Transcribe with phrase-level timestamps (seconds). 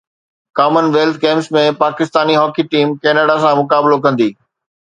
[0.59, 4.29] ڪمن wealth Games ۾ Pakistani hockey team Canada سان مقابلو ڪندي